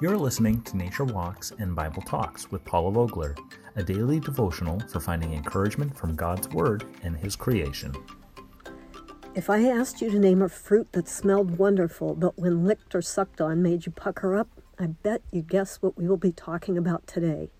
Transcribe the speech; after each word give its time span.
You're 0.00 0.16
listening 0.16 0.62
to 0.62 0.76
Nature 0.76 1.02
Walks 1.02 1.52
and 1.58 1.74
Bible 1.74 2.02
Talks 2.02 2.52
with 2.52 2.64
Paula 2.64 2.92
Vogler, 2.92 3.34
a 3.74 3.82
daily 3.82 4.20
devotional 4.20 4.78
for 4.86 5.00
finding 5.00 5.32
encouragement 5.32 5.96
from 5.96 6.14
God's 6.14 6.48
Word 6.50 6.84
and 7.02 7.16
His 7.16 7.34
creation. 7.34 7.92
If 9.34 9.50
I 9.50 9.64
asked 9.64 10.00
you 10.00 10.08
to 10.12 10.18
name 10.20 10.40
a 10.40 10.48
fruit 10.48 10.92
that 10.92 11.08
smelled 11.08 11.58
wonderful, 11.58 12.14
but 12.14 12.38
when 12.38 12.64
licked 12.64 12.94
or 12.94 13.02
sucked 13.02 13.40
on 13.40 13.60
made 13.60 13.86
you 13.86 13.90
pucker 13.90 14.36
up, 14.36 14.46
I 14.78 14.86
bet 14.86 15.20
you'd 15.32 15.48
guess 15.48 15.82
what 15.82 15.98
we 15.98 16.06
will 16.06 16.16
be 16.16 16.30
talking 16.30 16.78
about 16.78 17.08
today. 17.08 17.50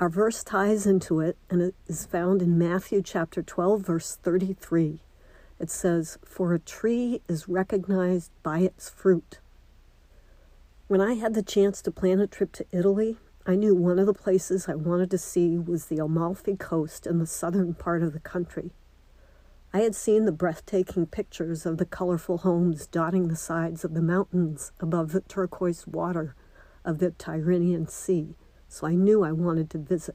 Our 0.00 0.08
verse 0.08 0.42
ties 0.42 0.88
into 0.88 1.20
it, 1.20 1.36
and 1.48 1.62
it 1.62 1.76
is 1.86 2.04
found 2.04 2.42
in 2.42 2.58
Matthew 2.58 3.00
chapter 3.00 3.44
12, 3.44 3.82
verse 3.82 4.18
33. 4.20 4.98
It 5.60 5.70
says, 5.70 6.18
For 6.24 6.52
a 6.52 6.58
tree 6.58 7.22
is 7.28 7.48
recognized 7.48 8.32
by 8.42 8.58
its 8.58 8.90
fruit. 8.90 9.38
When 10.88 11.00
I 11.00 11.14
had 11.14 11.34
the 11.34 11.42
chance 11.42 11.82
to 11.82 11.90
plan 11.90 12.20
a 12.20 12.28
trip 12.28 12.52
to 12.52 12.66
Italy, 12.70 13.16
I 13.44 13.56
knew 13.56 13.74
one 13.74 13.98
of 13.98 14.06
the 14.06 14.14
places 14.14 14.68
I 14.68 14.76
wanted 14.76 15.10
to 15.10 15.18
see 15.18 15.58
was 15.58 15.86
the 15.86 15.98
Amalfi 15.98 16.54
Coast 16.54 17.08
in 17.08 17.18
the 17.18 17.26
southern 17.26 17.74
part 17.74 18.04
of 18.04 18.12
the 18.12 18.20
country. 18.20 18.70
I 19.74 19.80
had 19.80 19.96
seen 19.96 20.26
the 20.26 20.32
breathtaking 20.32 21.06
pictures 21.06 21.66
of 21.66 21.78
the 21.78 21.86
colorful 21.86 22.38
homes 22.38 22.86
dotting 22.86 23.26
the 23.26 23.34
sides 23.34 23.84
of 23.84 23.94
the 23.94 24.00
mountains 24.00 24.70
above 24.78 25.10
the 25.10 25.22
turquoise 25.22 25.88
water 25.88 26.36
of 26.84 26.98
the 26.98 27.10
Tyrrhenian 27.10 27.90
Sea, 27.90 28.36
so 28.68 28.86
I 28.86 28.94
knew 28.94 29.24
I 29.24 29.32
wanted 29.32 29.70
to 29.70 29.78
visit. 29.78 30.14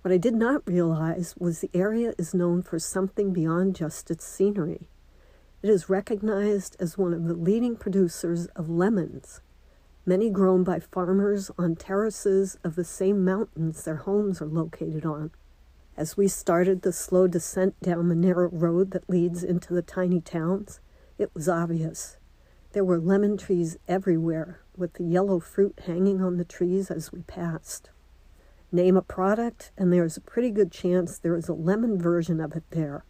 What 0.00 0.10
I 0.10 0.16
did 0.16 0.36
not 0.36 0.66
realize 0.66 1.34
was 1.36 1.60
the 1.60 1.70
area 1.74 2.14
is 2.16 2.32
known 2.32 2.62
for 2.62 2.78
something 2.78 3.34
beyond 3.34 3.76
just 3.76 4.10
its 4.10 4.24
scenery. 4.24 4.88
It 5.60 5.70
is 5.70 5.88
recognized 5.88 6.76
as 6.78 6.96
one 6.96 7.12
of 7.12 7.24
the 7.24 7.34
leading 7.34 7.74
producers 7.74 8.46
of 8.54 8.70
lemons, 8.70 9.40
many 10.06 10.30
grown 10.30 10.62
by 10.62 10.78
farmers 10.78 11.50
on 11.58 11.74
terraces 11.74 12.56
of 12.62 12.76
the 12.76 12.84
same 12.84 13.24
mountains 13.24 13.82
their 13.82 13.96
homes 13.96 14.40
are 14.40 14.46
located 14.46 15.04
on. 15.04 15.32
As 15.96 16.16
we 16.16 16.28
started 16.28 16.82
the 16.82 16.92
slow 16.92 17.26
descent 17.26 17.74
down 17.80 18.08
the 18.08 18.14
narrow 18.14 18.48
road 18.50 18.92
that 18.92 19.10
leads 19.10 19.42
into 19.42 19.74
the 19.74 19.82
tiny 19.82 20.20
towns, 20.20 20.78
it 21.18 21.34
was 21.34 21.48
obvious. 21.48 22.18
There 22.70 22.84
were 22.84 23.00
lemon 23.00 23.36
trees 23.36 23.78
everywhere, 23.88 24.60
with 24.76 24.92
the 24.92 25.04
yellow 25.04 25.40
fruit 25.40 25.80
hanging 25.86 26.22
on 26.22 26.36
the 26.36 26.44
trees 26.44 26.88
as 26.88 27.10
we 27.10 27.22
passed. 27.22 27.90
Name 28.70 28.96
a 28.96 29.02
product, 29.02 29.72
and 29.76 29.92
there's 29.92 30.16
a 30.16 30.20
pretty 30.20 30.52
good 30.52 30.70
chance 30.70 31.18
there 31.18 31.36
is 31.36 31.48
a 31.48 31.52
lemon 31.52 32.00
version 32.00 32.38
of 32.38 32.54
it 32.54 32.62
there 32.70 33.04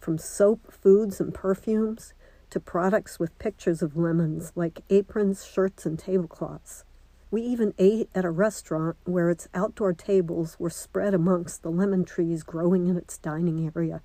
from 0.00 0.18
soap, 0.18 0.72
foods, 0.72 1.20
and 1.20 1.32
perfumes 1.32 2.14
to 2.50 2.60
products 2.60 3.18
with 3.18 3.38
pictures 3.38 3.82
of 3.82 3.96
lemons 3.96 4.52
like 4.54 4.82
aprons, 4.90 5.44
shirts, 5.44 5.84
and 5.84 5.98
tablecloths. 5.98 6.84
We 7.30 7.42
even 7.42 7.74
ate 7.78 8.08
at 8.14 8.24
a 8.24 8.30
restaurant 8.30 8.96
where 9.04 9.30
its 9.30 9.48
outdoor 9.52 9.92
tables 9.92 10.56
were 10.58 10.70
spread 10.70 11.12
amongst 11.12 11.62
the 11.62 11.70
lemon 11.70 12.04
trees 12.04 12.42
growing 12.42 12.86
in 12.86 12.96
its 12.96 13.18
dining 13.18 13.70
area. 13.74 14.00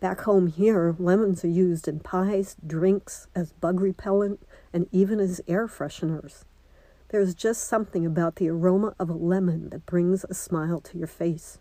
Back 0.00 0.22
home 0.22 0.46
here, 0.46 0.96
lemons 0.98 1.44
are 1.44 1.48
used 1.48 1.86
in 1.86 2.00
pies, 2.00 2.56
drinks, 2.64 3.28
as 3.34 3.52
bug 3.52 3.80
repellent, 3.80 4.40
and 4.72 4.86
even 4.90 5.20
as 5.20 5.40
air 5.46 5.66
fresheners. 5.66 6.44
There's 7.08 7.34
just 7.34 7.64
something 7.64 8.06
about 8.06 8.36
the 8.36 8.48
aroma 8.48 8.94
of 8.98 9.10
a 9.10 9.14
lemon 9.14 9.68
that 9.70 9.86
brings 9.86 10.24
a 10.24 10.34
smile 10.34 10.80
to 10.80 10.98
your 10.98 11.06
face. 11.06 11.58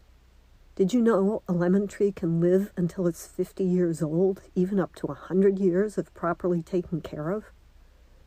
Did 0.81 0.93
you 0.93 1.01
know 1.03 1.43
a 1.47 1.53
lemon 1.53 1.87
tree 1.87 2.11
can 2.11 2.41
live 2.41 2.73
until 2.75 3.05
it's 3.05 3.27
50 3.27 3.63
years 3.63 4.01
old, 4.01 4.41
even 4.55 4.79
up 4.79 4.95
to 4.95 5.05
100 5.05 5.59
years 5.59 5.95
if 5.95 6.11
properly 6.15 6.63
taken 6.63 7.01
care 7.01 7.29
of? 7.29 7.51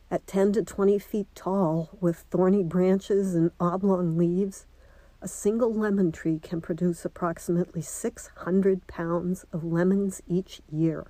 At 0.09 0.25
10 0.25 0.53
to 0.53 0.63
20 0.63 0.97
feet 0.99 1.27
tall, 1.35 1.97
with 1.99 2.23
thorny 2.31 2.63
branches 2.63 3.35
and 3.35 3.51
oblong 3.59 4.17
leaves, 4.17 4.67
a 5.21 5.27
single 5.27 5.73
lemon 5.73 6.13
tree 6.13 6.39
can 6.39 6.61
produce 6.61 7.03
approximately 7.03 7.81
600 7.81 8.87
pounds 8.87 9.45
of 9.51 9.65
lemons 9.65 10.21
each 10.25 10.61
year. 10.71 11.07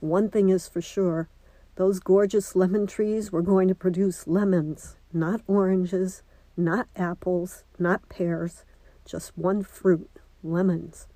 One 0.00 0.28
thing 0.28 0.50
is 0.50 0.68
for 0.68 0.82
sure 0.82 1.30
those 1.76 2.00
gorgeous 2.00 2.54
lemon 2.54 2.86
trees 2.86 3.32
were 3.32 3.40
going 3.40 3.68
to 3.68 3.74
produce 3.74 4.26
lemons, 4.26 4.98
not 5.10 5.40
oranges, 5.46 6.22
not 6.54 6.86
apples, 6.96 7.64
not 7.78 8.10
pears, 8.10 8.66
just 9.06 9.38
one 9.38 9.62
fruit 9.62 10.19
lemons. 10.42 11.06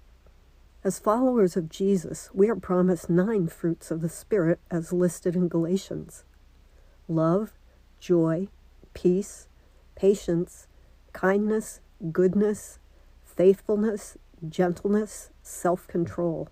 As 0.82 0.98
followers 0.98 1.56
of 1.56 1.70
Jesus, 1.70 2.28
we 2.34 2.48
are 2.50 2.56
promised 2.56 3.08
nine 3.08 3.48
fruits 3.48 3.90
of 3.90 4.00
the 4.00 4.08
Spirit 4.08 4.60
as 4.70 4.92
listed 4.92 5.34
in 5.34 5.48
Galatians 5.48 6.24
love, 7.08 7.52
joy, 8.00 8.48
peace, 8.92 9.48
patience, 9.94 10.66
kindness, 11.12 11.80
goodness, 12.12 12.78
faithfulness, 13.24 14.16
gentleness, 14.48 15.30
self 15.42 15.86
control. 15.86 16.48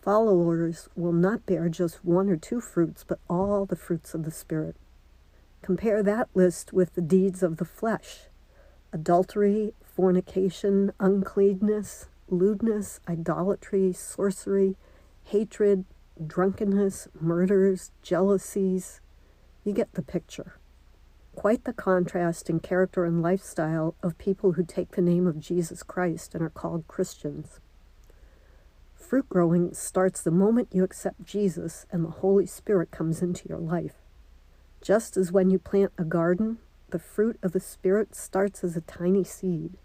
Followers 0.00 0.88
will 0.96 1.12
not 1.12 1.46
bear 1.46 1.68
just 1.68 2.04
one 2.04 2.28
or 2.28 2.36
two 2.36 2.60
fruits, 2.60 3.04
but 3.06 3.20
all 3.28 3.66
the 3.66 3.76
fruits 3.76 4.14
of 4.14 4.24
the 4.24 4.30
Spirit. 4.30 4.76
Compare 5.62 6.02
that 6.02 6.28
list 6.34 6.72
with 6.72 6.94
the 6.94 7.02
deeds 7.02 7.42
of 7.42 7.56
the 7.56 7.64
flesh 7.64 8.28
adultery, 8.92 9.74
fornication, 9.98 10.92
uncleanness, 11.00 12.06
lewdness, 12.28 13.00
idolatry, 13.08 13.92
sorcery, 13.92 14.76
hatred, 15.24 15.84
drunkenness, 16.24 17.08
murders, 17.20 17.90
jealousies. 18.00 19.00
You 19.64 19.72
get 19.72 19.94
the 19.94 20.02
picture. 20.02 20.60
Quite 21.34 21.64
the 21.64 21.72
contrast 21.72 22.48
in 22.48 22.60
character 22.60 23.04
and 23.04 23.20
lifestyle 23.20 23.96
of 24.00 24.16
people 24.18 24.52
who 24.52 24.62
take 24.64 24.92
the 24.92 25.02
name 25.02 25.26
of 25.26 25.40
Jesus 25.40 25.82
Christ 25.82 26.32
and 26.32 26.44
are 26.44 26.48
called 26.48 26.86
Christians. 26.86 27.58
Fruit 28.94 29.28
growing 29.28 29.74
starts 29.74 30.22
the 30.22 30.30
moment 30.30 30.68
you 30.70 30.84
accept 30.84 31.24
Jesus 31.24 31.86
and 31.90 32.04
the 32.04 32.20
Holy 32.22 32.46
Spirit 32.46 32.92
comes 32.92 33.20
into 33.20 33.48
your 33.48 33.58
life. 33.58 33.96
Just 34.80 35.16
as 35.16 35.32
when 35.32 35.50
you 35.50 35.58
plant 35.58 35.90
a 35.98 36.04
garden, 36.04 36.58
the 36.90 37.00
fruit 37.00 37.36
of 37.42 37.50
the 37.50 37.58
Spirit 37.58 38.14
starts 38.14 38.62
as 38.62 38.76
a 38.76 38.80
tiny 38.80 39.24
seed. 39.24 39.76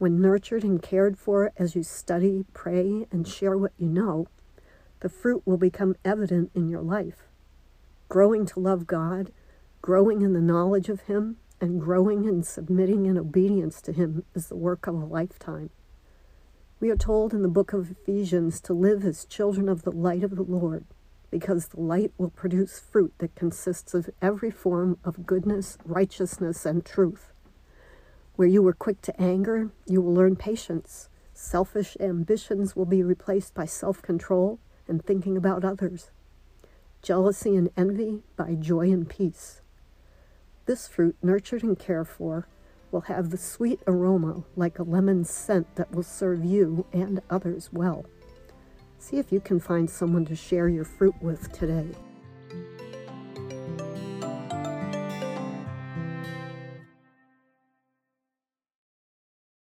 When 0.00 0.18
nurtured 0.18 0.64
and 0.64 0.80
cared 0.80 1.18
for 1.18 1.52
as 1.58 1.76
you 1.76 1.82
study, 1.82 2.46
pray, 2.54 3.06
and 3.12 3.28
share 3.28 3.58
what 3.58 3.74
you 3.76 3.86
know, 3.86 4.28
the 5.00 5.10
fruit 5.10 5.42
will 5.44 5.58
become 5.58 5.94
evident 6.06 6.50
in 6.54 6.70
your 6.70 6.80
life. 6.80 7.28
Growing 8.08 8.46
to 8.46 8.60
love 8.60 8.86
God, 8.86 9.30
growing 9.82 10.22
in 10.22 10.32
the 10.32 10.40
knowledge 10.40 10.88
of 10.88 11.02
Him, 11.02 11.36
and 11.60 11.78
growing 11.78 12.24
in 12.24 12.42
submitting 12.44 13.04
in 13.04 13.18
obedience 13.18 13.82
to 13.82 13.92
Him 13.92 14.24
is 14.34 14.46
the 14.46 14.56
work 14.56 14.86
of 14.86 14.94
a 14.94 15.04
lifetime. 15.04 15.68
We 16.80 16.88
are 16.88 16.96
told 16.96 17.34
in 17.34 17.42
the 17.42 17.48
book 17.48 17.74
of 17.74 17.90
Ephesians 17.90 18.58
to 18.62 18.72
live 18.72 19.04
as 19.04 19.26
children 19.26 19.68
of 19.68 19.82
the 19.82 19.92
light 19.92 20.24
of 20.24 20.34
the 20.34 20.42
Lord, 20.42 20.86
because 21.30 21.68
the 21.68 21.80
light 21.80 22.14
will 22.16 22.30
produce 22.30 22.80
fruit 22.80 23.12
that 23.18 23.34
consists 23.34 23.92
of 23.92 24.08
every 24.22 24.50
form 24.50 24.96
of 25.04 25.26
goodness, 25.26 25.76
righteousness, 25.84 26.64
and 26.64 26.86
truth. 26.86 27.34
Where 28.40 28.48
you 28.48 28.62
were 28.62 28.72
quick 28.72 29.02
to 29.02 29.20
anger, 29.20 29.68
you 29.84 30.00
will 30.00 30.14
learn 30.14 30.34
patience. 30.34 31.10
Selfish 31.34 31.94
ambitions 32.00 32.74
will 32.74 32.86
be 32.86 33.02
replaced 33.02 33.52
by 33.52 33.66
self 33.66 34.00
control 34.00 34.58
and 34.88 35.04
thinking 35.04 35.36
about 35.36 35.62
others. 35.62 36.10
Jealousy 37.02 37.54
and 37.54 37.68
envy 37.76 38.22
by 38.36 38.54
joy 38.54 38.90
and 38.90 39.06
peace. 39.06 39.60
This 40.64 40.88
fruit, 40.88 41.18
nurtured 41.22 41.62
and 41.62 41.78
cared 41.78 42.08
for, 42.08 42.48
will 42.90 43.02
have 43.02 43.28
the 43.28 43.36
sweet 43.36 43.80
aroma 43.86 44.44
like 44.56 44.78
a 44.78 44.84
lemon 44.84 45.26
scent 45.26 45.76
that 45.76 45.92
will 45.92 46.02
serve 46.02 46.42
you 46.42 46.86
and 46.94 47.20
others 47.28 47.68
well. 47.74 48.06
See 48.98 49.18
if 49.18 49.30
you 49.30 49.40
can 49.40 49.60
find 49.60 49.90
someone 49.90 50.24
to 50.24 50.34
share 50.34 50.70
your 50.70 50.86
fruit 50.86 51.14
with 51.20 51.52
today. 51.52 51.90